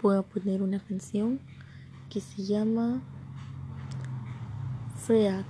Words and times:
voy 0.00 0.16
a 0.16 0.22
poner 0.22 0.62
una 0.62 0.78
canción 0.80 1.40
que 2.08 2.20
se 2.20 2.44
llama 2.44 3.00
Freak. 4.96 5.46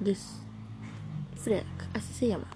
this 0.00 0.40
Freak, 1.36 1.66
así 1.94 2.12
se 2.12 2.28
llama. 2.28 2.46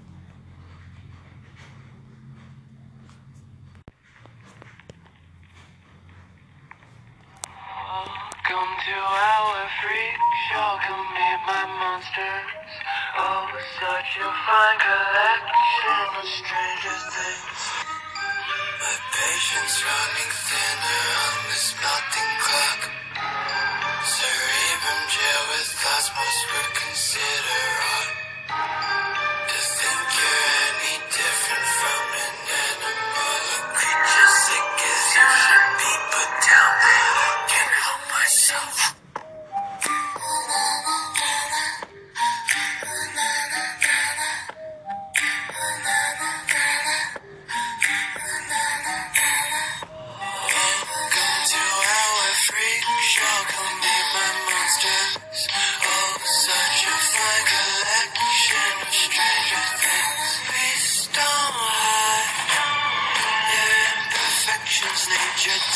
Oh, 13.20 13.48
such 13.80 14.16
a 14.22 14.30
fine 14.46 14.78
collection 14.78 16.08
of 16.18 16.24
strangest 16.24 17.06
things. 17.12 17.77
She's 19.48 19.82
running 19.82 20.30
thinner 20.44 21.04
on 21.24 21.48
this 21.48 21.74
melting 21.80 22.32
clock. 22.44 22.80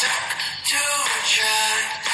took 0.01 0.29
to 0.71 0.79
attract 1.19 2.12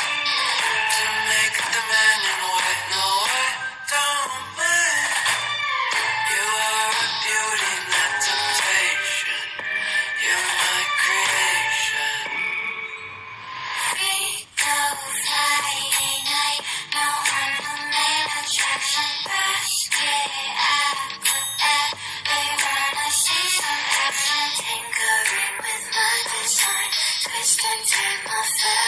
Just 27.49 27.61
take 27.61 28.27
my 28.27 28.43
face. 28.45 28.88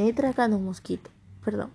Nadie 0.00 0.14
traga 0.14 0.46
un 0.46 0.64
mosquito, 0.64 1.10
perdón. 1.44 1.72